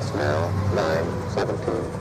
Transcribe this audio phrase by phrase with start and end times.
[0.00, 1.97] It's now, nine, seventeen.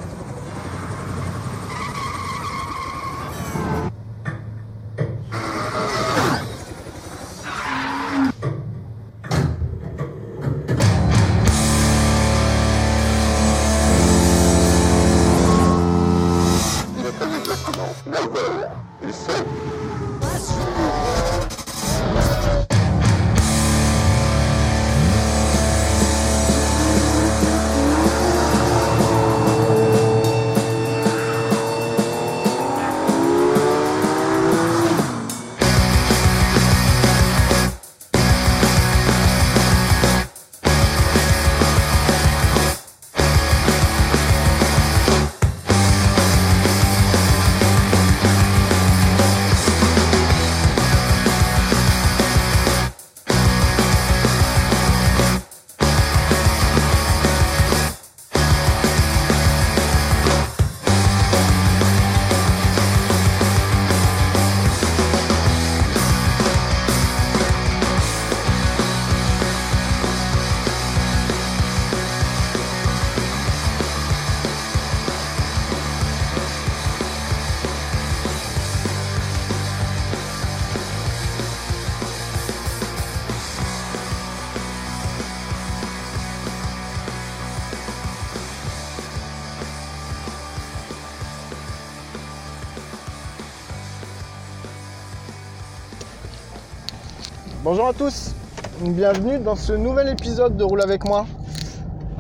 [97.63, 98.36] Bonjour à tous,
[98.83, 101.25] bienvenue dans ce nouvel épisode de Roule avec moi.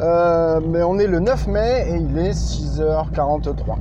[0.01, 3.75] Euh, mais on est le 9 mai et il est 6h43.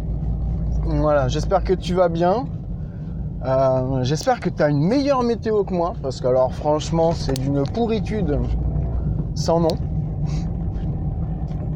[0.84, 2.44] Voilà, j'espère que tu vas bien.
[3.46, 7.38] Euh, j'espère que tu as une meilleure météo que moi, parce que alors franchement c'est
[7.38, 8.38] d'une pourritude
[9.34, 9.76] sans nom.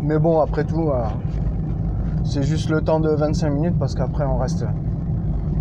[0.02, 1.04] Mais bon, après tout, euh,
[2.24, 4.66] c'est juste le temps de 25 minutes parce qu'après on reste,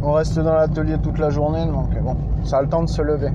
[0.04, 3.02] on reste dans l'atelier toute la journée, donc bon, ça a le temps de se
[3.02, 3.32] lever.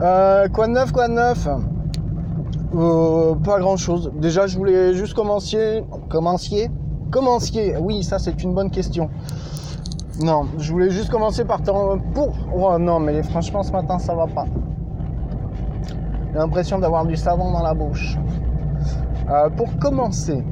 [0.00, 1.48] Euh, quoi de neuf, quoi de neuf?
[2.74, 4.10] Euh, Pas grand chose.
[4.16, 5.84] Déjà, je voulais juste commencer.
[6.08, 6.70] Commencier
[7.10, 9.10] Commencier Oui, ça, c'est une bonne question.
[10.22, 11.60] Non, je voulais juste commencer par
[12.14, 12.34] pour.
[12.54, 14.46] Oh non, mais franchement, ce matin, ça va pas.
[16.32, 18.16] J'ai l'impression d'avoir du savon dans la bouche.
[19.30, 20.42] Euh, pour commencer,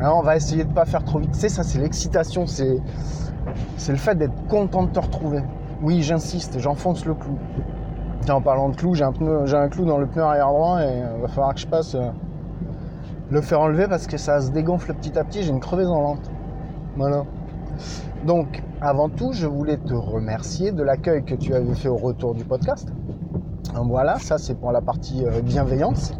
[0.00, 1.34] alors, on va essayer de pas faire trop vite.
[1.34, 2.46] Sais, ça, c'est l'excitation.
[2.46, 2.78] C'est,
[3.76, 5.42] c'est le fait d'être content de te retrouver.
[5.82, 7.38] Oui, j'insiste, j'enfonce le clou.
[8.28, 11.02] En parlant de clou, j'ai un, un clou dans le pneu arrière droit et il
[11.02, 12.08] euh, va falloir que je passe euh,
[13.30, 15.42] le faire enlever parce que ça se dégonfle petit à petit.
[15.42, 16.30] J'ai une crevaison lente.
[16.96, 17.24] Voilà.
[18.24, 22.34] Donc, avant tout, je voulais te remercier de l'accueil que tu avais fait au retour
[22.34, 22.88] du podcast.
[23.74, 26.12] Voilà, ça c'est pour la partie euh, bienveillance.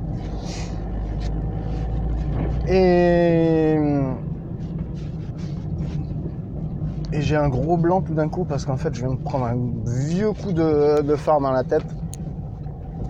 [2.69, 3.78] Et
[7.14, 9.44] et j'ai un gros blanc tout d'un coup parce qu'en fait je viens de prendre
[9.47, 11.84] un vieux coup de, phare dans la tête.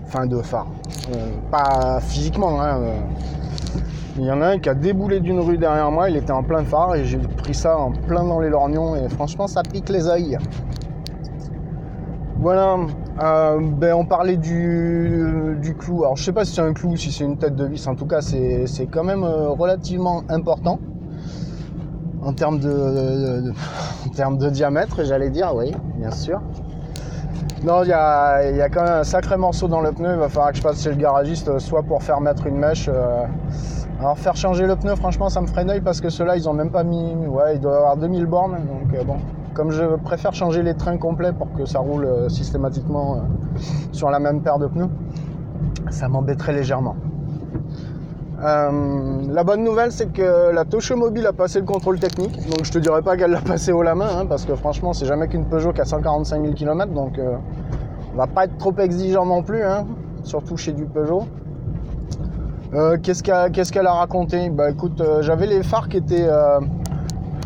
[0.05, 0.67] Enfin de phare.
[1.13, 2.61] Euh, pas physiquement.
[2.61, 2.99] Hein, euh.
[4.17, 6.43] Il y en a un qui a déboulé d'une rue derrière moi, il était en
[6.43, 9.89] plein phare et j'ai pris ça en plein dans les lorgnons et franchement ça pique
[9.89, 10.37] les oeils.
[12.37, 12.77] Voilà,
[13.23, 16.03] euh, ben on parlait du, du, clou.
[16.03, 17.87] Alors je sais pas si c'est un clou ou si c'est une tête de vis,
[17.87, 20.79] en tout cas c'est quand même relativement important
[22.25, 23.53] en termes de,
[24.05, 26.41] en termes de diamètre, j'allais dire, oui, bien sûr.
[27.63, 30.13] Non, il y a, quand même un sacré morceau dans le pneu.
[30.13, 32.57] Il va falloir que je passe chez le garagiste, euh, soit pour faire mettre une
[32.57, 32.89] mèche.
[32.89, 33.25] Euh,
[33.99, 36.53] alors faire changer le pneu, franchement, ça me freine l'œil parce que ceux-là, ils ont
[36.53, 37.15] même pas mis.
[37.27, 38.57] Ouais, il doit avoir 2000 bornes.
[38.67, 39.17] Donc euh, bon,
[39.53, 43.21] comme je préfère changer les trains complets pour que ça roule systématiquement
[43.93, 44.89] sur la même paire de pneus,
[45.89, 46.95] ça m'embêterait légèrement.
[48.43, 52.35] Euh, la bonne nouvelle, c'est que la Tosho Mobile a passé le contrôle technique.
[52.49, 54.93] Donc je te dirais pas qu'elle l'a passé haut la main, hein, parce que franchement,
[54.93, 56.91] c'est jamais qu'une Peugeot qui a 145 000 km.
[56.91, 57.35] Donc euh,
[58.13, 59.85] on va pas être trop exigeant non plus, hein,
[60.23, 61.23] surtout chez du Peugeot.
[62.73, 64.49] Euh, qu'est-ce qu'elle a, raconté?
[64.49, 66.27] Bah écoute, j'avais les phares qui étaient.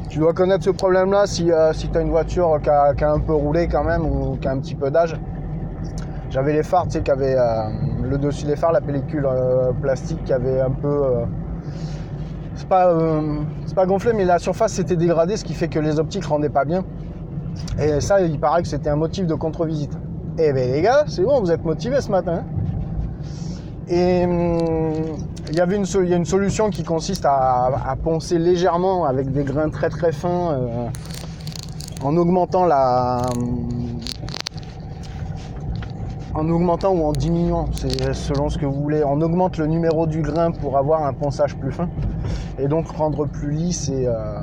[0.10, 3.12] tu dois connaître ce problème-là si, si tu as une voiture qui a, qui a,
[3.12, 5.16] un peu roulé quand même ou qui a un petit peu d'âge.
[6.32, 7.38] J'avais les phares, tu sais, qui avaient
[8.10, 10.88] le dessus des phares, la pellicule euh, plastique qui avait un peu.
[10.88, 11.26] Euh,
[12.56, 13.40] c'est pas, euh,
[13.76, 16.66] pas gonflé, mais la surface s'était dégradée, ce qui fait que les optiques rendaient pas
[16.66, 16.84] bien.
[17.80, 19.98] Et ça, il paraît que c'était un motif de contre-visite.
[20.38, 22.44] Eh ben les gars, c'est bon, vous êtes motivés ce matin.
[23.88, 24.58] Et hum,
[25.50, 29.44] il y avait une, y a une solution qui consiste à, poncer légèrement avec des
[29.44, 30.58] grains très très fins
[32.04, 33.79] en augmentant la, hum,
[36.40, 39.04] en augmentant ou en diminuant, c'est selon ce que vous voulez.
[39.04, 41.90] On augmente le numéro du grain pour avoir un ponçage plus fin
[42.58, 44.40] et donc rendre plus lisse et euh,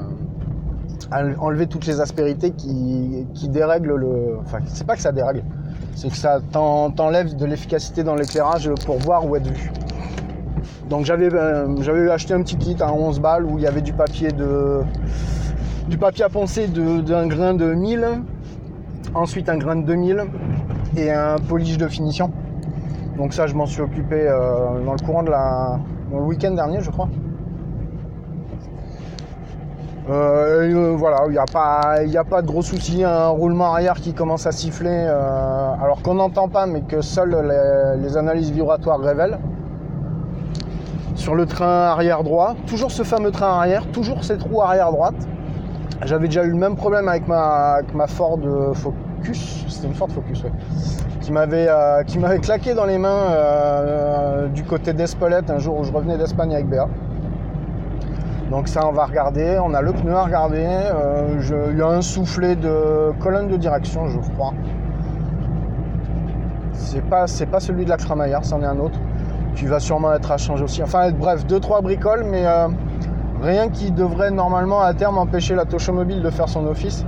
[1.41, 4.39] enlever toutes les aspérités qui, qui dérèglent le.
[4.41, 5.43] Enfin, c'est pas que ça dérègle,
[5.95, 9.73] c'est que ça t'enlève de l'efficacité dans l'éclairage pour voir où être vu.
[10.91, 13.95] Donc j'avais euh, acheté un petit kit à 11 balles où il y avait du
[13.95, 14.83] papier de
[15.89, 18.07] du papier à poncer d'un grain de 1000,
[19.15, 20.25] ensuite un grain de 2000
[20.97, 22.31] et un polish de finition.
[23.17, 25.79] Donc ça je m'en suis occupé euh, dans le courant de la
[26.13, 27.09] week-end dernier je crois.
[30.09, 33.03] Euh, voilà, il n'y a, pas, a pas de gros soucis.
[33.03, 34.97] Un roulement arrière qui commence à siffler,
[35.83, 37.37] alors qu'on n'entend pas, mais que seules
[38.01, 39.41] les, analyses vibratoires révèlent
[41.17, 42.55] sur le train arrière droit.
[42.69, 45.27] Toujours ce fameux train arrière, toujours cette roue arrière droite.
[46.05, 48.39] J'avais déjà eu le même problème avec ma, ma Ford
[48.75, 50.53] Focus, c'était une Ford Focus, ouais,
[51.21, 55.85] qui m'avait euh, m'avait claqué dans les mains euh, du côté d'Espelette un jour où
[55.85, 56.89] je revenais d'Espagne avec Béa.
[58.51, 61.89] Donc ça on va regarder, on a le pneu à regarder, euh, il y a
[61.89, 64.53] un soufflet de colonne de direction je crois.
[66.73, 68.99] C'est pas, pas celui de la Cramaillard, c'en est un autre
[69.57, 70.83] qui va sûrement être à changer aussi.
[70.83, 72.69] Enfin, bref, deux trois bricoles, mais euh,
[73.43, 77.05] rien qui devrait normalement à terme empêcher la Tosho Mobile de faire son office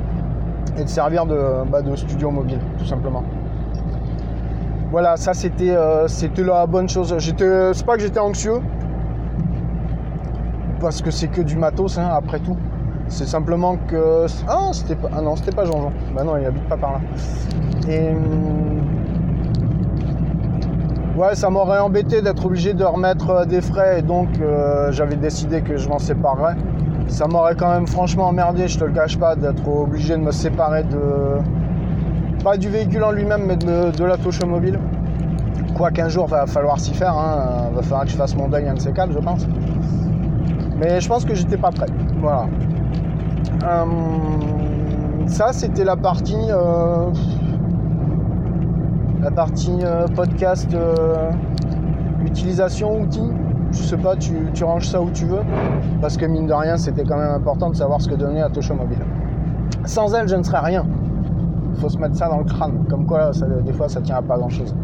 [0.78, 1.38] et de servir de,
[1.70, 3.22] bah, de studio mobile, tout simplement.
[4.90, 6.06] Voilà, ça c'était euh,
[6.38, 7.14] la bonne chose.
[7.18, 8.60] C'est pas que j'étais anxieux,
[10.80, 12.56] parce que c'est que du matos, hein, après tout.
[13.08, 15.92] C'est simplement que ah c'était pas ah non c'était pas Jean-Jean.
[16.14, 17.00] Bah non il habite pas par là.
[17.88, 18.78] Et hum,
[21.18, 25.16] Ouais, ça m'aurait embêté d'être obligé de remettre euh, des frais et donc euh, j'avais
[25.16, 26.54] décidé que je m'en séparerais.
[27.08, 30.30] Ça m'aurait quand même franchement emmerdé, je te le cache pas, d'être obligé de me
[30.30, 31.38] séparer de.
[32.44, 34.78] Pas du véhicule en lui-même, mais de, la touche mobile.
[35.76, 37.70] Quoi qu'un jour, va falloir s'y faire, hein.
[37.74, 39.46] va falloir que je fasse mon deuil un de ces quatre, je pense.
[40.78, 41.88] Mais je pense que j'étais pas prêt.
[42.20, 42.46] Voilà.
[43.68, 46.36] Hum, ça, c'était la partie.
[46.50, 47.10] Euh,
[49.20, 51.30] la partie euh, podcast, euh,
[52.24, 53.32] utilisation, outils.
[53.72, 55.42] Je sais pas, tu, ranges ça où tu veux.
[56.00, 58.50] Parce que mine de rien, c'était quand même important de savoir ce que donnait la
[58.50, 59.04] Tosho Mobile.
[59.84, 60.86] Sans elle, je ne serais rien.
[61.74, 62.84] Il faut se mettre ça dans le crâne.
[62.88, 63.30] Comme quoi,
[63.64, 64.74] des fois, ça tient à pas grand chose.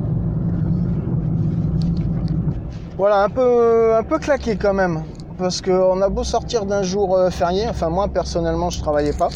[2.97, 5.03] Voilà, un peu, un peu claqué quand même.
[5.37, 9.31] Parce qu'on a beau sortir d'un jour euh, férié, enfin moi personnellement je travaillais pas.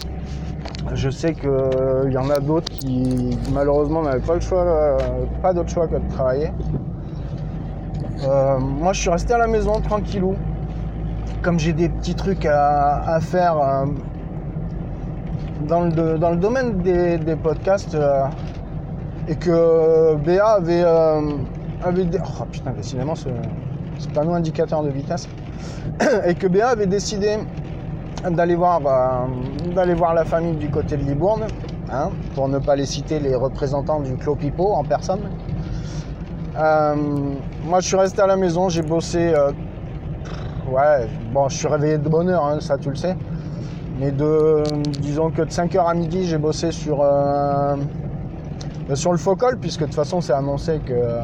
[0.94, 4.96] Je sais qu'il y en a d'autres qui malheureusement n'avaient pas le choix, euh,
[5.42, 6.52] pas d'autre choix que de travailler.
[8.22, 10.36] Euh, moi je suis resté à la maison tranquillou.
[11.42, 13.86] Comme j'ai des petits trucs à, faire euh,
[15.68, 17.96] dans, le, domaine des, podcasts
[19.28, 23.28] et que BA avait, avait oh putain décidément ce,
[24.12, 25.28] panneau indicateur de vitesse
[26.26, 27.38] et que BA avait décidé
[28.28, 31.46] d'aller voir, euh, d'aller voir la famille du côté de Libourne,
[31.90, 35.20] hein, pour ne pas les citer les représentants du Clos Pipo en personne.
[36.58, 36.94] Euh,
[37.64, 39.32] moi, je suis resté à la maison, j'ai bossé.
[39.34, 39.52] Euh,
[40.70, 43.16] ouais, bon, je suis réveillé de bonne heure, hein, ça tu le sais.
[44.00, 44.62] Mais de,
[45.00, 47.04] disons que de 5h à midi, j'ai bossé sur,
[48.94, 51.18] sur le Focal, puisque de toute façon, c'est annoncé que,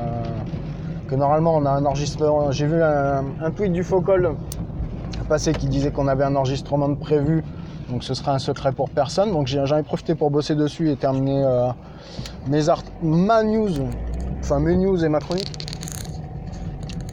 [1.08, 2.50] que normalement, on a un enregistrement.
[2.50, 4.34] J'ai vu un, un tweet du Focal
[5.24, 7.42] passé qui disait qu'on avait un enregistrement de prévu,
[7.90, 9.32] donc ce sera un secret pour personne.
[9.32, 11.68] Donc j'en ai profité pour bosser dessus et terminer euh,
[12.46, 13.70] mes art ma news,
[14.44, 15.50] enfin mes news et ma chronique.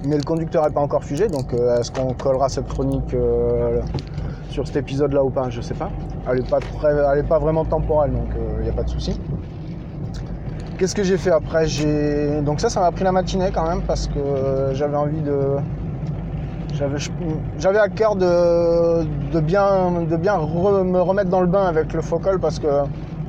[0.03, 3.79] Mais le conducteur n'est pas encore figé, donc euh, est-ce qu'on collera cette chronique euh,
[4.49, 5.49] sur cet épisode-là ou pas?
[5.49, 5.89] Je sais pas.
[6.27, 6.59] Elle n'est pas,
[7.29, 9.19] pas vraiment temporelle, donc il n'y a pas de souci.
[10.77, 11.67] Qu'est-ce que j'ai fait après?
[12.41, 15.57] Donc ça, ça m'a pris la matinée quand même parce que j'avais envie de,
[17.59, 22.39] j'avais à cœur de, bien, de bien me remettre dans le bain avec le Focal
[22.39, 22.67] parce que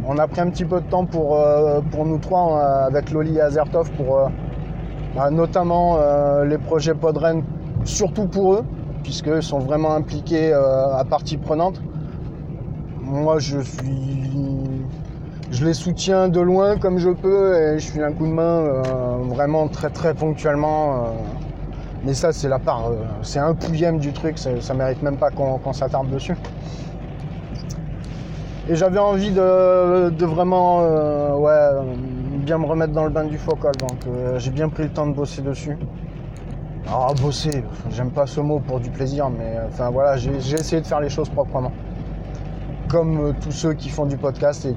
[0.06, 3.36] on a pris un petit peu de temps pour, euh, nous trois euh, avec Loli
[3.36, 4.28] et Azertov pour euh,
[5.14, 5.98] bah, notamment
[6.44, 7.42] les projets Podren,
[7.84, 8.64] surtout pour eux,
[9.02, 11.82] puisqu'eux sont vraiment impliqués à partie prenante.
[13.02, 14.20] Moi je suis.
[15.50, 18.82] Je les soutiens de loin comme je peux et je suis un coup de main
[19.28, 21.12] vraiment très très ponctuellement
[22.04, 22.90] mais ça, c'est la part,
[23.22, 26.34] c'est un pouillème du truc, ça, mérite même pas qu'on s'attarde dessus.
[28.68, 31.82] Et j'avais envie de, vraiment euh,
[32.38, 35.06] bien me remettre dans le bain du focal, donc euh, j'ai bien pris le temps
[35.06, 35.76] de bosser dessus.
[36.86, 40.86] Ah, bosser, j'aime pas ce mot pour du plaisir, mais enfin voilà, j'ai essayé de
[40.86, 41.72] faire les choses proprement.
[42.88, 44.74] comme euh, tous ceux qui font du podcast et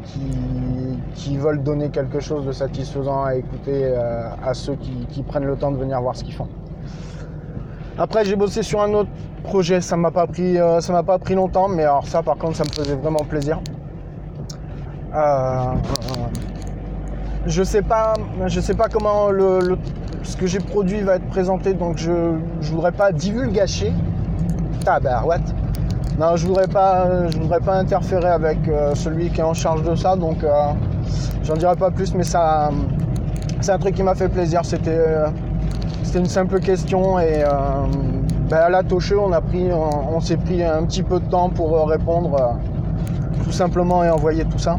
[1.13, 5.57] qui, veulent donner quelque chose de satisfaisant à écouter euh, à ceux qui prennent le
[5.57, 6.47] temps de venir voir ce qu'ils font.
[7.97, 9.09] Après, j'ai bossé sur un autre
[9.43, 9.79] projet.
[9.79, 12.57] Ça m'a pas pris, euh, ça m'a pas pris longtemps, mais alors ça, par contre,
[12.57, 13.61] ça me faisait vraiment plaisir.
[15.15, 15.73] Euh,
[17.45, 18.15] je sais pas,
[18.47, 19.77] je sais pas comment le,
[20.23, 23.93] ce que j'ai produit va être présenté, donc je, je voudrais pas divulgacher.
[24.83, 25.55] Tabarouette.
[26.19, 29.83] Non, je voudrais pas, je voudrais pas interférer avec euh, celui qui est en charge
[29.83, 30.45] de ça, donc
[31.43, 32.71] j'en dirai pas plus, mais ça,
[33.61, 34.61] c'est un truc qui m'a fait plaisir.
[34.63, 34.99] C'était,
[36.05, 37.49] c'était une simple question et euh,
[38.49, 39.31] ben, à la touche, on
[40.13, 44.09] on, s'est pris un petit peu de temps pour euh, répondre, euh, tout simplement et
[44.09, 44.77] envoyer tout ça.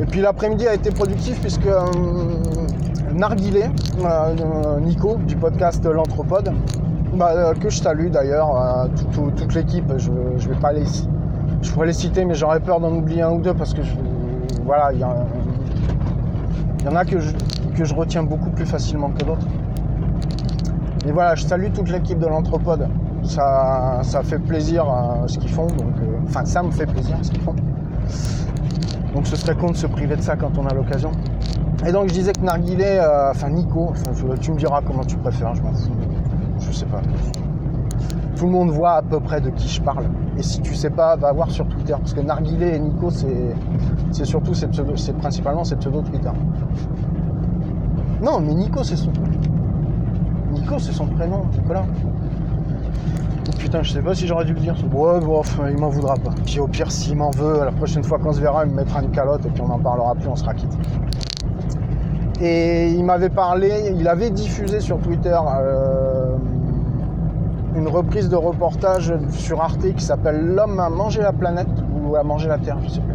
[0.00, 1.84] Et puis l'après-midi a été productif puisque euh,
[3.12, 3.64] Narguilé,
[4.82, 6.52] Nico du podcast L'Anthropode,
[7.14, 10.84] bah, que je salue d'ailleurs, tout- tout- toute l'équipe, je, je vais pas les,
[11.62, 13.80] je pourrais les citer, mais j'aurais peur d'en oublier un ou deux parce que
[14.64, 15.16] voilà, il y, a-
[16.80, 17.30] il y en a que je,
[17.74, 19.46] que je retiens beaucoup plus facilement que d'autres.
[21.06, 22.88] Et voilà, je salue toute l'équipe de l'Anthropode.
[23.24, 27.16] Ça, ça fait plaisir euh, ce qu'ils font, donc, euh, enfin ça me fait plaisir
[27.22, 27.54] ce qu'ils font.
[29.14, 31.10] Donc ce serait con de se priver de ça quand on a l'occasion.
[31.86, 33.92] Et donc je disais que Narguilé, euh, enfin Nico,
[34.40, 35.92] tu me diras comment tu préfères, je m'en fous.
[36.58, 37.00] Je sais pas.
[38.36, 40.04] Tout le monde voit à peu près de qui je parle.
[40.36, 41.94] Et si tu sais pas, va voir sur Twitter.
[41.96, 46.30] Parce que Narguilé et Nico, c'est surtout, c'est principalement ces pseudo Twitter.
[48.22, 49.12] Non, mais Nico, c'est son.
[50.52, 51.84] Nico, c'est son prénom, Nicolas.
[53.46, 54.76] Oh, putain, je sais pas si j'aurais dû le dire.
[54.92, 56.30] Ouais, enfin, il m'en voudra pas.
[56.46, 59.02] Puis au pire, s'il m'en veut, la prochaine fois qu'on se verra, il me mettra
[59.02, 60.76] une calotte et puis on n'en parlera plus, on sera quitte.
[62.40, 66.36] Et il m'avait parlé, il avait diffusé sur Twitter euh,
[67.76, 72.22] une reprise de reportage sur Arte qui s'appelle L'homme a mangé la planète ou a
[72.22, 73.14] mangé la Terre, je sais plus.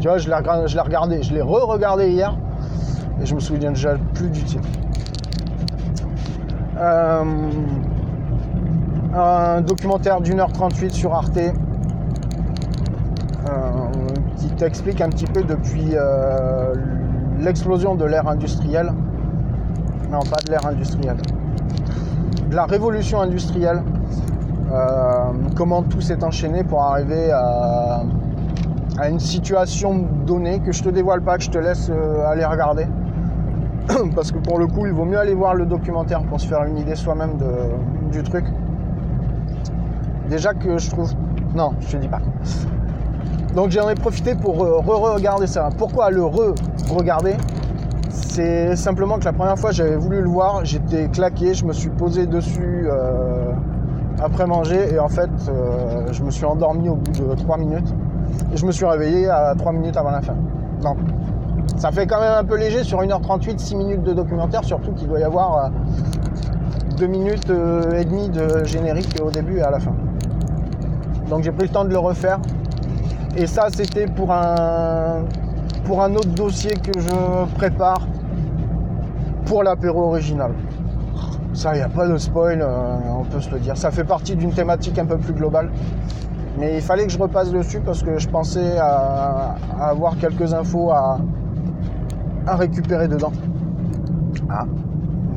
[0.00, 2.36] Tu vois, je l'ai regardé, je l'ai re-regardé hier
[3.20, 4.68] et je me souviens déjà plus du titre.
[6.78, 7.24] Euh,
[9.14, 11.52] un documentaire d'une heure 38 sur Arte euh,
[14.36, 16.74] qui t'explique un petit peu depuis euh,
[17.40, 18.92] l'explosion de l'ère industrielle.
[20.10, 21.16] Non, pas de l'ère industrielle.
[22.48, 23.82] De la révolution industrielle.
[25.56, 28.02] comment tout s'est enchaîné pour arriver à,
[28.98, 31.90] à une situation donnée que je te dévoile pas, que je te laisse
[32.26, 32.86] aller regarder.
[34.14, 36.64] Parce que pour le coup, il vaut mieux aller voir le documentaire pour se faire
[36.64, 37.38] une idée soi-même
[38.12, 38.44] du truc.
[40.28, 41.12] Déjà que je trouve.
[41.54, 42.20] Non, je te dis pas.
[43.54, 45.70] Donc j'en ai profité pour euh, re-regarder ça.
[45.76, 47.36] Pourquoi le re-regarder?
[48.10, 51.88] C'est simplement que la première fois j'avais voulu le voir, j'étais claqué, je me suis
[51.88, 53.52] posé dessus euh,
[54.22, 57.94] après manger et en fait euh, je me suis endormi au bout de 3 minutes
[58.52, 60.36] et je me suis réveillé à 3 minutes avant la fin.
[60.82, 60.98] Donc
[61.78, 65.06] ça fait quand même un peu léger sur 1h38, 6 minutes de documentaire, surtout qu'il
[65.06, 65.70] doit y avoir
[66.98, 69.94] 2 minutes euh, et demie de générique au début et à la fin.
[71.30, 72.40] Donc j'ai pris le temps de le refaire.
[73.36, 75.22] Et ça, c'était pour un,
[75.84, 78.08] pour un autre dossier que je prépare
[79.44, 80.52] pour l'apéro original.
[81.54, 83.76] Ça, il n'y a pas de spoil, euh, on peut se le dire.
[83.76, 85.70] Ça fait partie d'une thématique un peu plus globale.
[86.58, 90.90] Mais il fallait que je repasse dessus parce que je pensais à avoir quelques infos
[90.90, 91.18] à,
[92.48, 93.32] à récupérer dedans.
[94.48, 94.64] Ah,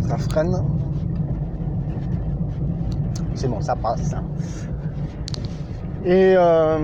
[0.08, 0.56] ça freine.
[3.36, 4.14] C'est bon, ça passe.
[6.06, 6.78] Et, euh,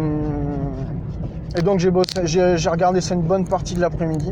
[1.58, 4.32] et donc j'ai bossé- j'ai regardé ça une bonne partie de l'après-midi,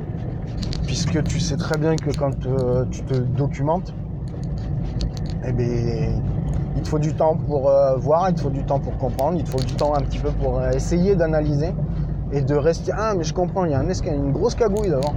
[0.85, 3.93] puisque tu sais très bien que quand euh, tu te documentes,
[5.47, 6.21] eh ben,
[6.75, 9.37] il te faut du temps pour euh, voir, il te faut du temps pour comprendre,
[9.37, 11.73] il te faut du temps un petit peu pour essayer d'analyser
[12.31, 12.91] et de rester.
[12.95, 15.13] Ah, mais je comprends, il y a un esca- une grosse cagouille devant.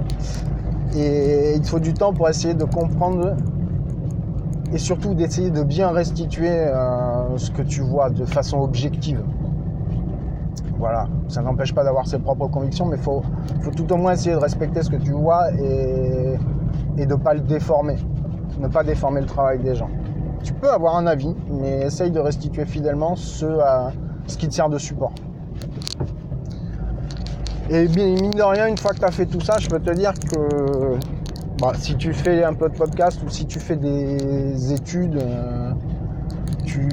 [0.95, 3.35] Et il faut du temps pour essayer de comprendre
[4.73, 9.21] et surtout d'essayer de bien restituer euh, ce que tu vois de façon objective.
[10.77, 13.21] Voilà, ça n'empêche pas d'avoir ses propres convictions, mais il faut,
[13.61, 16.37] faut tout au moins essayer de respecter ce que tu vois et,
[16.97, 17.97] et de ne pas le déformer,
[18.59, 19.89] ne pas déformer le travail des gens.
[20.41, 23.59] Tu peux avoir un avis, mais essaye de restituer fidèlement ce,
[24.27, 25.11] ce qui te sert de support.
[27.71, 29.79] Et bien, mine de rien, une fois que tu as fait tout ça, je peux
[29.79, 30.97] te dire que
[31.61, 35.71] bah, si tu fais un peu de podcast ou si tu fais des études, euh,
[36.65, 36.89] tu,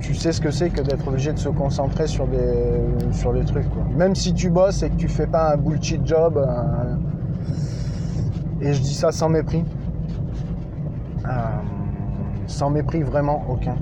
[0.00, 3.66] tu sais ce que c'est que d'être obligé de se concentrer sur des, sur trucs.
[3.94, 6.96] Même si tu bosses et que tu fais pas un bullshit job, euh,
[8.62, 9.62] et je dis ça sans mépris,
[11.26, 11.30] euh,
[12.46, 13.76] sans mépris vraiment aucun.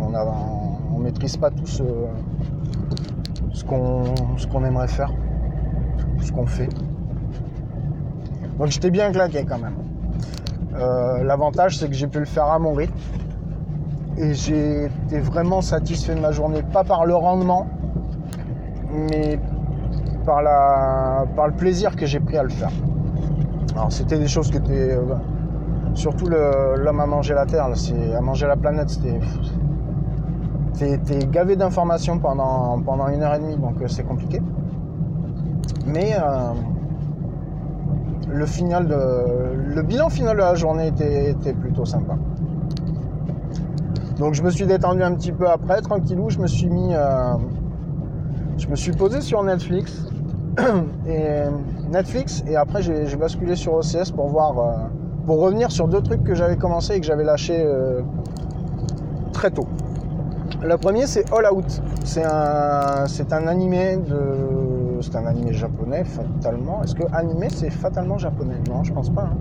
[0.00, 0.14] On,
[0.94, 1.82] on maîtrise pas tous
[3.56, 5.10] ce qu'on aimerait faire,
[6.20, 6.68] ce qu'on fait.
[8.58, 9.76] Donc j'étais bien claqué quand même.
[10.74, 12.94] Euh, l'avantage c'est que j'ai pu le faire à mon rythme
[14.18, 17.66] et j'ai été vraiment satisfait de ma journée, pas par le rendement,
[18.92, 19.40] mais
[20.26, 22.72] par, la, par le plaisir que j'ai pris à le faire.
[23.74, 24.92] Alors c'était des choses qui étaient...
[24.92, 25.02] Euh,
[25.94, 29.18] surtout l'homme à manger la terre, c'est à manger la planète, c'était...
[30.78, 34.40] T'es gavé d'informations pendant, pendant une heure et demie, donc euh, c'est compliqué.
[35.86, 36.52] Mais euh,
[38.28, 42.16] le, final le bilan final de la journée était, était plutôt sympa.
[44.18, 46.92] Donc je me suis détendu un petit peu après, tranquillou, je me suis mis...
[48.56, 50.06] je me suis posé sur Netflix
[51.06, 51.42] et
[51.90, 54.72] Netflix et après j'ai basculé sur OCS pour voir euh,
[55.26, 58.00] pour revenir sur deux trucs que j'avais commencé et que j'avais lâché euh,
[59.32, 59.66] très tôt.
[60.66, 61.80] Le premier c'est All Out.
[62.04, 66.82] C'est un c'est un animé de c'est un animé japonais fatalement.
[66.82, 68.56] Est-ce que animé c'est fatalement japonais?
[68.68, 69.30] Non, je pense pas.
[69.30, 69.38] Hein.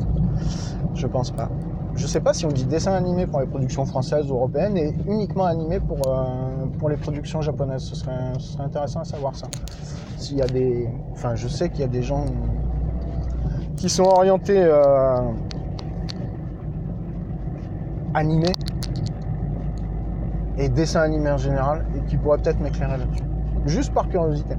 [0.93, 1.49] Je pense pas.
[1.95, 4.93] Je sais pas si on dit dessin animé pour les productions françaises ou européennes et
[5.07, 7.81] uniquement animé pour, euh, pour les productions japonaises.
[7.81, 8.11] Ce serait,
[8.59, 9.47] intéressant à savoir ça
[10.17, 10.87] s'il y a des.
[11.13, 12.25] Enfin, je sais qu'il y a des gens
[13.77, 15.21] qui sont orientés euh,
[18.13, 18.53] animés
[20.57, 23.23] et dessin animé en général et qui pourraient peut-être m'éclairer là-dessus.
[23.65, 24.55] Juste par curiosité.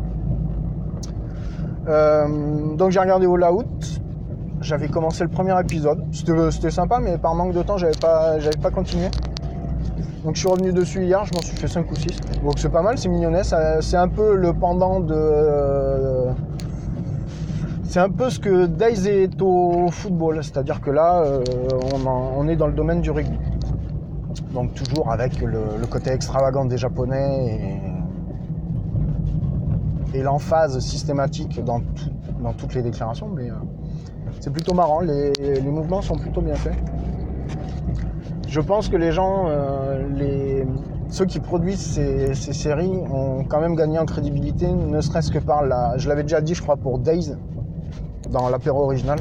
[1.89, 4.01] Euh, donc j'ai regardé All Out.
[4.61, 6.03] J'avais commencé le premier épisode.
[6.13, 9.09] C'était sympa, mais par manque de temps, j'avais pas, pas continué.
[10.25, 12.07] Donc je suis revenu dessus hier, je m'en suis fait 5 ou 6.
[12.43, 13.43] Donc c'est pas mal, c'est mignonnet.
[13.81, 15.15] C'est un peu le pendant de.
[15.15, 16.33] Euh,
[17.85, 20.43] c'est un peu ce que Days est au football.
[20.43, 21.45] C'est-à-dire que là, euh,
[22.05, 23.39] on, est dans le domaine du rugby.
[24.57, 27.83] Donc toujours avec le, côté extravagant des Japonais
[30.15, 31.83] et, l'emphase systématique dans,
[32.57, 33.29] toutes les déclarations.
[33.29, 33.55] Mais euh,
[34.41, 36.75] c'est plutôt marrant, les mouvements sont plutôt bien faits
[38.57, 40.65] je pense que les gens, euh,
[41.11, 42.01] ceux qui produisent
[42.33, 45.99] ces, séries ont quand même gagné en crédibilité, ne serait-ce que par la.
[45.99, 47.35] Je l'avais déjà dit, je crois, pour Days,
[48.31, 49.19] dans l'apéro original.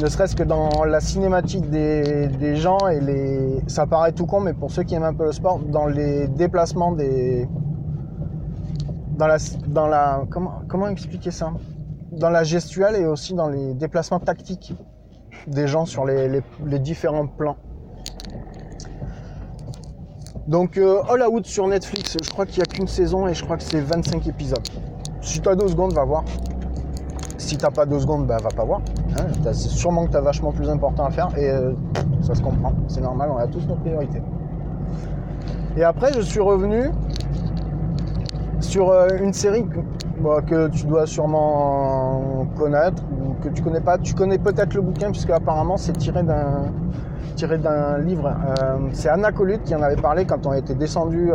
[0.00, 3.60] Ne serait-ce que dans la cinématique des, gens et les.
[3.66, 6.28] Ça paraît tout con, mais pour ceux qui aiment un peu le sport, dans les
[6.28, 7.48] déplacements des.
[9.16, 9.38] Dans la.
[9.68, 11.52] Dans la comment, comment expliquer ça?
[12.12, 14.74] Dans la gestuelle et aussi dans les déplacements tactiques
[15.46, 17.56] des gens sur les différents plans.
[20.46, 23.44] Donc euh, All Out sur Netflix, je crois qu'il n'y a qu'une saison et je
[23.44, 24.66] crois que c'est 25 épisodes.
[25.20, 26.24] Si tu deux secondes, va voir.
[27.38, 28.80] Si t'as pas deux secondes, bah va pas voir.
[29.18, 29.26] Hein.
[29.44, 31.72] c'est sûrement que tu as vachement plus important à faire et euh,
[32.22, 32.72] ça se comprend.
[32.88, 34.22] C'est normal, on a tous nos priorités.
[35.76, 36.90] Et après, je suis revenu
[38.60, 39.80] sur euh, une série que,
[40.20, 43.98] bah, que, tu dois sûrement connaître ou que tu connais pas.
[43.98, 46.72] Tu connais peut-être le bouquin puisque apparemment c'est tiré d'un
[47.34, 48.32] tiré d'un livre.
[48.62, 51.32] Euh, c'est Anna Colute qui en avait parlé quand on était descendu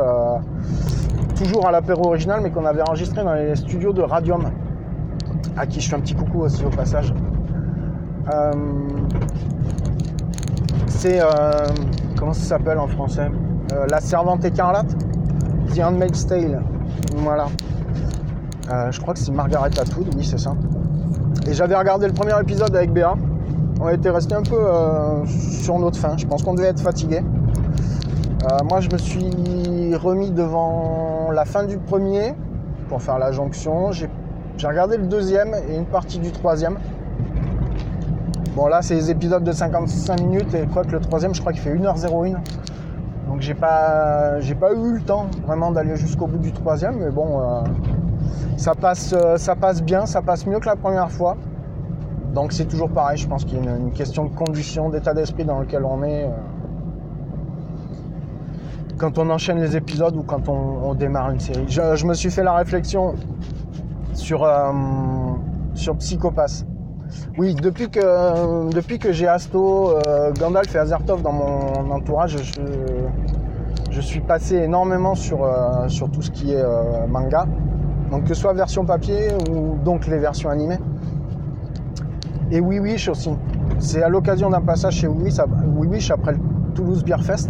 [1.35, 4.49] toujours à l'apéro original, mais qu'on avait enregistré dans les studios de Radium,
[5.57, 7.13] à qui je fais un petit coucou aussi au passage.
[8.33, 8.51] Euh,
[10.87, 11.19] c'est
[12.17, 13.29] comment ça s'appelle en français?
[13.89, 14.95] La Servante écarlate,
[15.73, 16.61] The Handmaid's Tale.
[17.17, 17.47] Voilà.
[18.91, 20.53] je crois que c'est Margaret Atwood, oui c'est ça.
[21.47, 23.15] Et j'avais regardé le premier épisode avec Béa
[23.83, 26.15] on était resté un peu euh, sur notre fin.
[26.15, 27.21] Je pense qu'on devait être fatigué.
[28.43, 32.35] Euh, moi, je me suis remis devant la fin du premier
[32.89, 33.91] pour faire la jonction.
[34.63, 36.77] Regardé le deuxième et une partie du troisième.
[38.55, 41.53] Bon, là, c'est des épisodes de 55 minutes et quoi que le troisième, je crois
[41.53, 42.35] qu'il fait 1h01.
[43.27, 47.39] Donc, j'ai pas, pas eu le temps vraiment d'aller jusqu'au bout du troisième, mais bon,
[47.39, 47.61] euh,
[48.57, 51.37] ça, passe, ça passe bien, ça passe mieux que la première fois.
[52.33, 55.43] Donc c'est toujours pareil, je pense qu'il y a une, question de condition, d'état d'esprit
[55.43, 56.25] dans lequel on est.
[56.25, 56.29] Euh,
[58.97, 61.65] quand on enchaîne les épisodes ou quand on, démarre une série.
[61.67, 63.15] Je, me suis fait la réflexion
[64.13, 64.71] sur, euh,
[65.73, 66.65] sur Psychopass.
[67.37, 72.61] Oui, depuis que, depuis que j'ai Asto, euh, Gandalf et Azertov dans mon entourage, je,
[73.89, 75.47] je suis passé énormément sur,
[75.87, 76.63] sur tout ce qui est
[77.09, 77.45] manga.
[78.11, 80.79] Donc que ce soit version papier ou donc les versions animées.
[82.51, 83.31] Et Oui Wish aussi.
[83.79, 85.31] C'est à l'occasion d'un passage chez Oui
[85.87, 86.39] Wish après le
[86.75, 87.49] Toulouse Beer Fest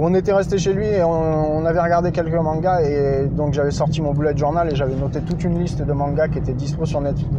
[0.00, 4.00] on était resté chez lui et on, avait regardé quelques mangas et donc j'avais sorti
[4.00, 7.00] mon bullet journal et j'avais noté toute une liste de mangas qui étaient dispo sur
[7.00, 7.30] Netflix,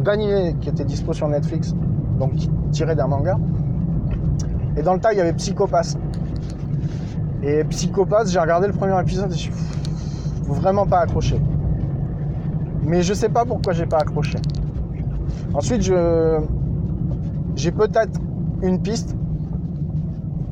[0.60, 1.74] qui était dispo sur Netflix,
[2.18, 2.32] donc
[2.70, 3.38] tiré d'un manga.
[4.76, 5.96] Et dans le tas, il y avait Psychopass.
[7.42, 9.50] Et Psychopass, j'ai regardé le premier épisode et je
[10.52, 11.40] vraiment pas accroché.
[12.82, 14.38] Mais je sais pas pourquoi j'ai pas accroché.
[15.54, 16.38] Ensuite, je
[17.56, 18.20] j'ai peut-être
[18.62, 19.16] une piste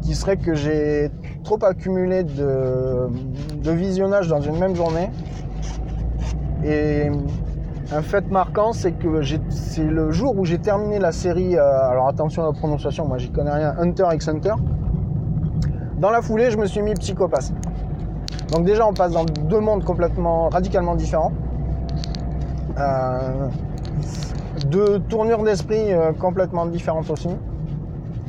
[0.03, 1.11] qui serait que j'ai
[1.49, 3.09] trop accumulé de,
[3.71, 5.11] visionnage dans une même journée.
[6.63, 7.09] Et
[7.91, 12.09] un fait marquant, c'est que c'est le jour où j'ai terminé la série, euh, alors
[12.09, 14.55] attention à la prononciation, moi j'y connais rien, Hunter x Hunter.
[15.99, 17.51] Dans la foulée, je me suis mis psychopathe.
[18.53, 21.33] Donc déjà, on passe dans deux mondes complètement, radicalement différents.
[22.79, 23.49] Euh,
[24.67, 27.31] deux tournures d'esprit euh, complètement différentes aussi.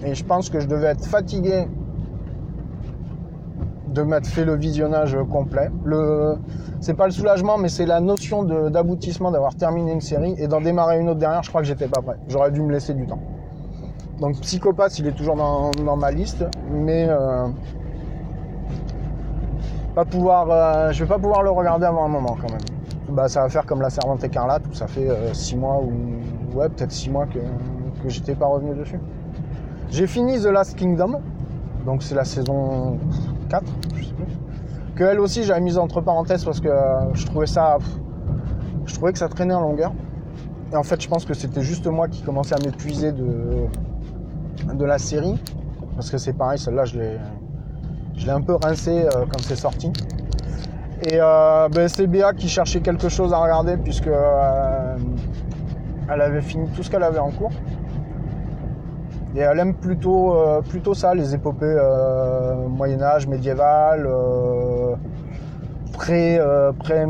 [0.05, 1.67] Et je pense que je devais être fatigué
[3.93, 5.69] de m'être fait le visionnage complet.
[5.83, 6.35] Le,
[6.79, 10.61] c'est pas le soulagement, mais c'est la notion d'aboutissement d'avoir terminé une série et d'en
[10.61, 11.43] démarrer une autre derrière.
[11.43, 12.17] Je crois que j'étais pas prêt.
[12.27, 13.19] J'aurais dû me laisser du temps.
[14.19, 17.47] Donc Psychopathe, il est toujours dans, ma liste, mais euh,
[19.95, 22.59] pas pouvoir, euh, je vais pas pouvoir le regarder avant un moment quand même.
[23.09, 26.57] Bah, ça va faire comme la Servante écarlate où ça fait 6 euh, mois ou
[26.57, 27.39] ouais peut-être 6 mois que,
[28.03, 28.99] que j'étais pas revenu dessus.
[29.89, 31.21] J'ai fini The Last Kingdom,
[31.85, 32.99] donc c'est la saison
[33.49, 33.63] 4,
[33.95, 34.25] je sais plus.
[34.95, 37.77] Que elle aussi j'avais mise entre parenthèses parce que euh, je trouvais ça.
[38.85, 39.91] Je trouvais que ça traînait en longueur.
[40.71, 43.65] Et en fait je pense que c'était juste moi qui commençais à m'épuiser de,
[44.73, 45.41] de la série.
[45.95, 47.17] Parce que c'est pareil, celle-là je l'ai.
[48.15, 49.91] Je l'ai un peu rincé euh, quand c'est sorti.
[51.09, 54.09] Et euh, ben, c'est Béa qui cherchait quelque chose à regarder puisque
[56.11, 57.51] elle avait fini tout ce qu'elle avait en cours.
[59.35, 64.95] Et elle aime plutôt, euh, plutôt ça, les épopées euh, Moyen-Âge, médiévales, euh,
[65.93, 66.39] pré,
[66.79, 67.05] pré,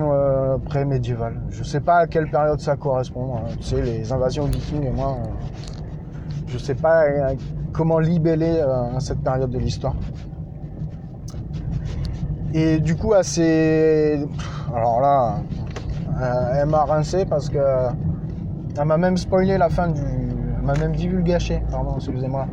[0.66, 3.36] pré médiéval Je sais pas à quelle période ça correspond.
[3.36, 3.52] Hein.
[3.58, 5.18] Tu sais, les invasions vikings et moi,
[6.48, 7.04] je sais pas
[7.72, 8.64] comment libeller
[9.00, 9.96] cette période de l'histoire.
[12.54, 14.26] Et du coup, assez.
[14.76, 15.36] Alors là,
[16.56, 17.60] elle m'a rincé parce que.
[18.78, 20.02] Elle m'a même spoilé la fin du,
[20.70, 22.46] m'a même divulgaché, pardon, excusez-moi,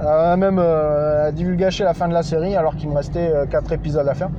[0.00, 3.74] euh, même euh, divulgaché la fin de la série alors qu'il me restait 4 euh,
[3.74, 4.30] épisodes à faire.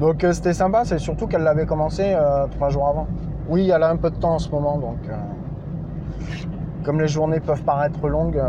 [0.00, 2.16] Donc c'était sympa, c'est surtout qu'elle l'avait commencé
[2.52, 3.06] 3 jours avant.
[3.48, 4.98] Oui, elle a un peu de temps en ce moment, donc
[6.84, 8.40] comme les journées peuvent paraître longues,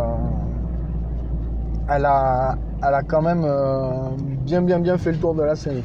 [1.89, 2.55] elle, a,
[2.87, 3.45] elle a quand même
[4.45, 5.83] bien bien bien fait le tour de la série.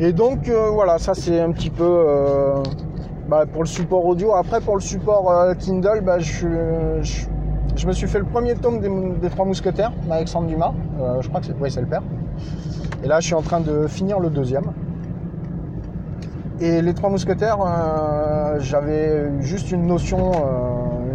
[0.00, 2.04] Et donc voilà, ça c'est un petit peu
[3.32, 4.34] bah, pour le support audio.
[4.34, 6.46] Après, pour le support euh, Kindle, bah, je,
[7.74, 10.74] je, me suis fait le premier tome des, Trois Mousquetaires d'Alexandre Dumas.
[11.00, 12.02] Euh, je crois que c'est, le père.
[13.02, 14.66] Et là, je suis en train de finir le deuxième.
[16.60, 20.32] Et les Trois Mousquetaires, euh, j'avais juste une notion,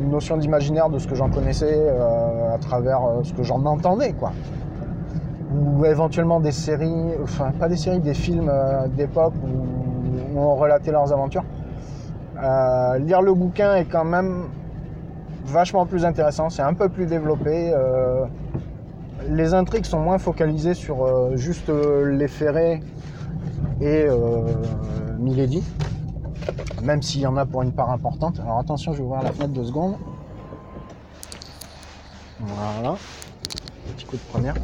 [0.02, 1.88] une notion d'imaginaire de ce que j'en connaissais
[2.52, 4.32] à travers ce que j'en entendais, quoi.
[5.56, 8.52] Ou éventuellement des séries, enfin pas des séries, des films
[8.96, 11.44] d'époque où on relatait leurs aventures.
[12.44, 14.46] Euh, lire le bouquin est quand même
[15.46, 17.72] vachement plus intéressant, c'est un peu plus développé.
[17.74, 18.26] Euh,
[19.30, 22.82] les intrigues sont moins focalisées sur euh, juste les ferrets
[23.82, 24.08] et
[25.20, 25.64] Milady,
[26.84, 28.40] même s'il y en a pour une part importante.
[28.40, 29.96] Alors attention, je vais ouvrir la fenêtre deux secondes.
[32.40, 32.96] Voilà,
[33.96, 34.56] petit coup de première.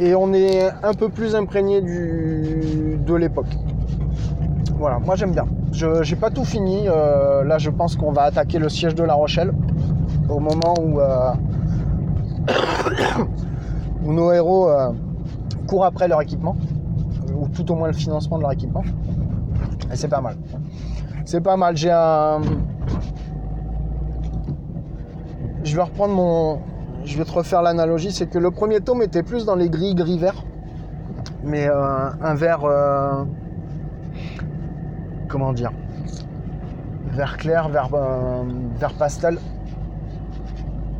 [0.00, 3.54] Et on est un peu plus imprégné de l'époque.
[4.82, 5.46] Voilà, moi j'aime bien.
[5.70, 6.88] Je n'ai pas tout fini.
[6.88, 9.52] Euh, là, je pense qu'on va attaquer le siège de La Rochelle
[10.28, 11.32] au moment où, euh,
[14.04, 14.90] où nos héros euh,
[15.68, 16.56] courent après leur équipement,
[17.32, 18.82] ou tout au moins le financement de leur équipement.
[19.92, 20.34] Et c'est pas mal.
[21.26, 21.76] C'est pas mal.
[21.76, 22.40] J'ai un.
[25.62, 26.58] Je vais reprendre mon.
[27.04, 28.10] Je vais te refaire l'analogie.
[28.10, 30.42] C'est que le premier tome était plus dans les gris gris vert,
[31.44, 32.66] mais un vert
[35.32, 35.72] comment dire,
[37.12, 38.42] vert clair, vert, euh,
[38.76, 39.38] vert pastel.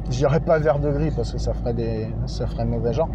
[0.07, 3.11] Je dirais pas vert de gris parce que ça ferait, des, ça ferait mauvais genre.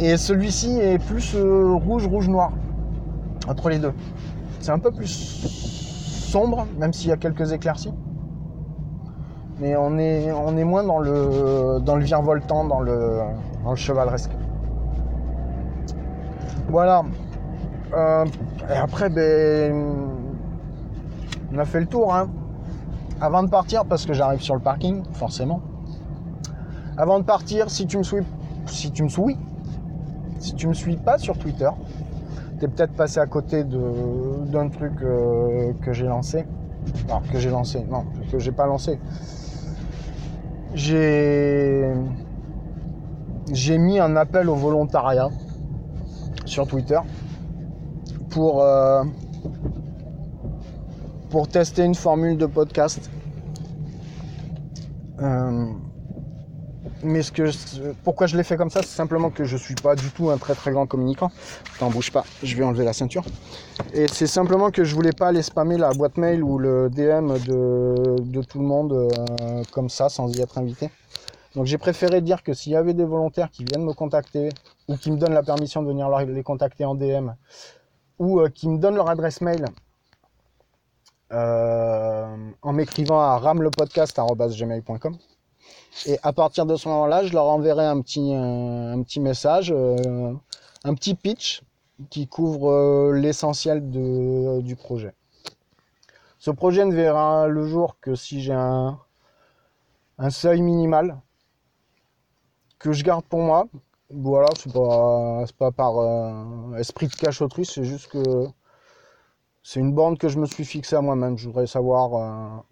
[0.00, 2.50] Et celui-ci est plus euh, rouge, rouge, noir.
[3.48, 3.92] Entre les deux.
[4.60, 7.94] C'est un peu plus sombre, même s'il y a quelques éclaircies.
[9.60, 13.20] Mais on est, on est moins dans le, dans le virevoltant, dans le,
[13.62, 14.32] dans le chevaleresque.
[16.68, 17.04] Voilà.
[17.94, 18.24] Euh,
[18.68, 19.72] et après, ben,
[21.52, 22.14] on a fait le tour.
[22.14, 22.28] Hein.
[23.20, 25.60] Avant de partir, parce que j'arrive sur le parking, forcément.
[26.96, 28.22] Avant de partir, si tu me suis,
[28.66, 29.36] si tu me suis,
[30.38, 31.70] si tu me suis pas sur Twitter,
[32.58, 36.46] t'es peut-être passé à côté d'un truc euh, que j'ai lancé.
[37.08, 38.98] Alors que j'ai lancé, non, que j'ai pas lancé.
[40.74, 41.92] J'ai
[43.52, 45.28] j'ai mis un appel au volontariat
[46.44, 46.98] sur Twitter
[48.34, 49.04] pour, euh,
[51.30, 53.08] pour tester une formule de podcast.
[55.20, 55.66] Euh,
[57.04, 57.44] mais ce que
[58.02, 60.36] pourquoi je l'ai fait comme ça, c'est simplement que je suis pas du tout un
[60.36, 61.30] très très grand communicant.
[61.78, 63.24] T'en bouge pas, je vais enlever la ceinture.
[63.92, 67.34] Et c'est simplement que je voulais pas aller spammer la boîte mail ou le DM
[67.46, 70.90] de, de tout le monde euh, comme ça sans y être invité.
[71.54, 74.48] Donc j'ai préféré dire que s'il y avait des volontaires qui viennent me contacter
[74.88, 77.30] ou qui me donnent la permission de venir les contacter en DM
[78.18, 79.64] ou euh, qui me donnent leur adresse mail
[81.32, 85.16] euh, en m'écrivant à ramlepodcast.gmail.com
[86.06, 89.72] et à partir de ce moment-là, je leur enverrai un petit, euh, un petit message,
[89.72, 91.62] un petit pitch
[92.10, 95.14] qui couvre l'essentiel du projet.
[96.38, 98.98] Ce projet ne verra le jour que si j'ai un,
[100.18, 101.20] un seuil minimal
[102.78, 103.66] que je garde pour moi.
[104.16, 108.46] Voilà, c'est pas, pas par euh, esprit de cachotterie, c'est juste que
[109.62, 111.36] c'est une borne que je me suis fixée à moi-même.
[111.36, 112.62] Je voudrais savoir, euh,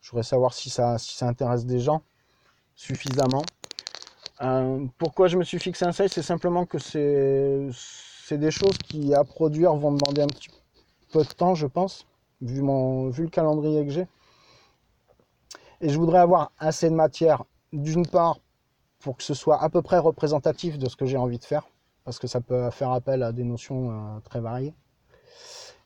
[0.00, 2.02] je voudrais savoir si ça, si ça intéresse des gens
[2.74, 3.44] suffisamment.
[4.40, 6.08] Euh, pourquoi je me suis fixé un seuil?
[6.08, 10.48] C'est simplement que c'est c'est des choses qui, à produire, vont demander un petit
[11.12, 12.06] peu de temps, je pense,
[12.40, 14.06] vu, mon, vu le calendrier que j'ai.
[15.80, 18.38] Et je voudrais avoir assez de matière, d'une part,
[19.02, 21.68] pour que ce soit à peu près représentatif de ce que j'ai envie de faire,
[22.04, 24.74] parce que ça peut faire appel à des notions euh, très variées.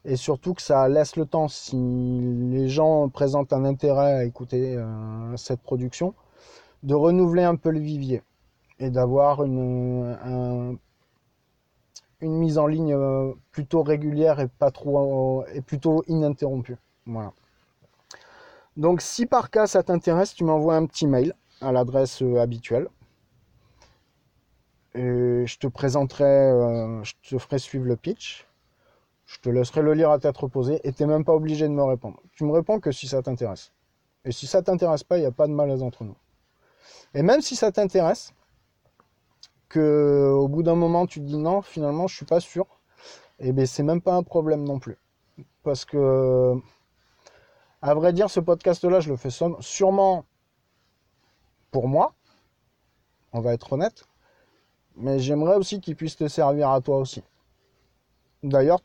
[0.05, 4.76] Et surtout que ça laisse le temps, si les gens présentent un intérêt à écouter
[4.76, 6.14] euh, cette production,
[6.85, 8.22] de renouveler un peu le vivier
[8.79, 10.76] et d'avoir une, un-
[12.20, 16.76] une mise en ligne euh, plutôt régulière et pas trop et plutôt ininterrompue.
[17.07, 17.33] Voilà.
[18.76, 22.88] Donc si par cas ça t'intéresse, tu m'envoies un petit mail à l'adresse habituelle.
[24.96, 28.46] Je te présenterai, euh, je te ferai suivre le pitch.
[29.26, 31.72] Je te laisserai le lire à tête reposée et tu n'es même pas obligé de
[31.72, 32.20] me répondre.
[32.32, 33.72] Tu me réponds que si ça t'intéresse.
[34.24, 36.16] Et si ça t'intéresse pas, il n'y a pas de malaise entre nous.
[37.14, 38.32] Et même si ça t'intéresse,
[39.68, 42.66] que au bout d'un moment tu te dis non, finalement je suis pas sûr,
[43.38, 44.96] et bien c'est même pas un problème non plus.
[45.62, 46.54] Parce que,
[47.82, 49.30] à vrai dire, ce podcast-là, je le fais
[49.61, 50.24] sûrement
[51.70, 52.14] pour moi,
[53.32, 54.06] on va être honnête,
[54.96, 57.22] mais j'aimerais aussi qu'il puisse te servir à toi aussi.
[58.42, 58.80] D'ailleurs,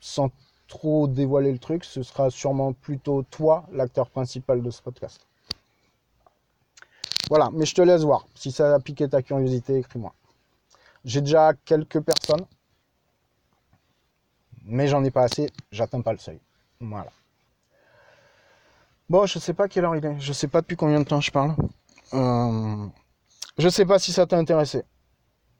[0.00, 0.30] sans
[0.68, 5.26] trop dévoiler le truc, ce sera sûrement plutôt toi l'acteur principal de ce podcast.
[7.28, 8.26] Voilà, mais je te laisse voir.
[8.34, 10.14] Si ça a piqué ta curiosité, écris-moi.
[11.04, 12.44] J'ai déjà quelques personnes,
[14.64, 16.40] mais j'en ai pas assez, j'atteins pas le seuil.
[16.80, 17.10] Voilà.
[19.08, 21.20] Bon, je sais pas quelle heure il est, je sais pas depuis combien de temps
[21.20, 21.54] je parle.
[22.14, 22.86] Euh,
[23.58, 24.84] je sais pas si ça t'a intéressé.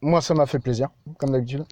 [0.03, 1.65] Moi, ça m'a fait plaisir, comme d'habitude.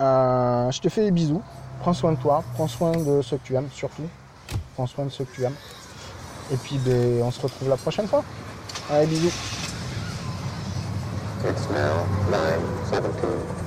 [0.00, 1.42] Euh, je te fais des bisous.
[1.80, 4.08] Prends soin de toi, prends soin de ceux que tu aimes, surtout.
[4.74, 5.56] Prends soin de ceux que tu aimes.
[6.50, 8.24] Et puis, ben, on se retrouve la prochaine fois.
[8.90, 9.32] Allez, bisous.
[11.44, 12.06] It's now
[12.90, 13.57] 9.17.